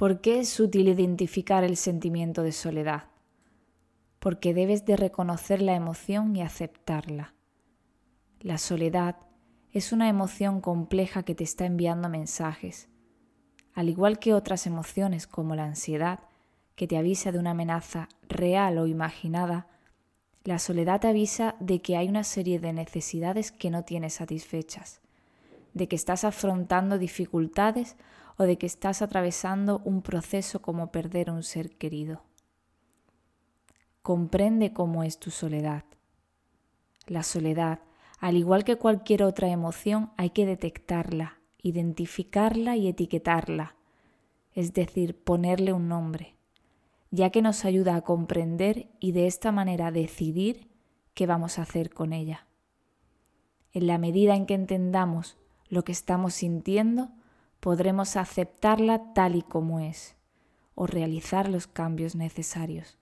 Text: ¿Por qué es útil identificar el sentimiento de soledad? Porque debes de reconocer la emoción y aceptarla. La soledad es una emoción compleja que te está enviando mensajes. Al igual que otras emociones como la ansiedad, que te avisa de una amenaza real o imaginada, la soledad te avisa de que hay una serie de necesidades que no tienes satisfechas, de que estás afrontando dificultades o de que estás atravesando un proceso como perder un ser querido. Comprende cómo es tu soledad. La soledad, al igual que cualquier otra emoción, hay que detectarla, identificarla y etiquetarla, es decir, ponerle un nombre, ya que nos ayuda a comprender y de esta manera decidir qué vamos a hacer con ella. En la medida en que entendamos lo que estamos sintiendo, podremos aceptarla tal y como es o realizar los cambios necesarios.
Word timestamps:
¿Por 0.00 0.22
qué 0.22 0.40
es 0.40 0.58
útil 0.58 0.88
identificar 0.88 1.62
el 1.62 1.76
sentimiento 1.76 2.42
de 2.42 2.52
soledad? 2.52 3.04
Porque 4.18 4.54
debes 4.54 4.86
de 4.86 4.96
reconocer 4.96 5.60
la 5.60 5.74
emoción 5.74 6.34
y 6.34 6.40
aceptarla. 6.40 7.34
La 8.40 8.56
soledad 8.56 9.16
es 9.72 9.92
una 9.92 10.08
emoción 10.08 10.62
compleja 10.62 11.22
que 11.22 11.34
te 11.34 11.44
está 11.44 11.66
enviando 11.66 12.08
mensajes. 12.08 12.88
Al 13.74 13.90
igual 13.90 14.18
que 14.18 14.32
otras 14.32 14.66
emociones 14.66 15.26
como 15.26 15.54
la 15.54 15.66
ansiedad, 15.66 16.20
que 16.76 16.86
te 16.86 16.96
avisa 16.96 17.30
de 17.30 17.38
una 17.38 17.50
amenaza 17.50 18.08
real 18.26 18.78
o 18.78 18.86
imaginada, 18.86 19.66
la 20.44 20.58
soledad 20.58 21.02
te 21.02 21.08
avisa 21.08 21.56
de 21.60 21.82
que 21.82 21.98
hay 21.98 22.08
una 22.08 22.24
serie 22.24 22.58
de 22.58 22.72
necesidades 22.72 23.52
que 23.52 23.68
no 23.68 23.84
tienes 23.84 24.14
satisfechas, 24.14 25.02
de 25.74 25.88
que 25.88 25.96
estás 25.96 26.24
afrontando 26.24 26.96
dificultades 26.96 27.96
o 28.40 28.44
de 28.44 28.56
que 28.56 28.64
estás 28.64 29.02
atravesando 29.02 29.82
un 29.84 30.00
proceso 30.00 30.62
como 30.62 30.90
perder 30.90 31.30
un 31.30 31.42
ser 31.42 31.76
querido. 31.76 32.22
Comprende 34.00 34.72
cómo 34.72 35.04
es 35.04 35.18
tu 35.18 35.30
soledad. 35.30 35.84
La 37.06 37.22
soledad, 37.22 37.80
al 38.18 38.38
igual 38.38 38.64
que 38.64 38.76
cualquier 38.76 39.24
otra 39.24 39.48
emoción, 39.48 40.10
hay 40.16 40.30
que 40.30 40.46
detectarla, 40.46 41.38
identificarla 41.60 42.78
y 42.78 42.88
etiquetarla, 42.88 43.76
es 44.54 44.72
decir, 44.72 45.22
ponerle 45.22 45.74
un 45.74 45.88
nombre, 45.88 46.34
ya 47.10 47.28
que 47.28 47.42
nos 47.42 47.66
ayuda 47.66 47.94
a 47.94 48.00
comprender 48.00 48.88
y 49.00 49.12
de 49.12 49.26
esta 49.26 49.52
manera 49.52 49.90
decidir 49.90 50.66
qué 51.12 51.26
vamos 51.26 51.58
a 51.58 51.62
hacer 51.62 51.92
con 51.92 52.14
ella. 52.14 52.46
En 53.74 53.86
la 53.86 53.98
medida 53.98 54.34
en 54.34 54.46
que 54.46 54.54
entendamos 54.54 55.36
lo 55.68 55.84
que 55.84 55.92
estamos 55.92 56.32
sintiendo, 56.32 57.10
podremos 57.60 58.16
aceptarla 58.16 59.12
tal 59.14 59.36
y 59.36 59.42
como 59.42 59.80
es 59.80 60.16
o 60.74 60.86
realizar 60.86 61.48
los 61.48 61.66
cambios 61.66 62.14
necesarios. 62.14 62.98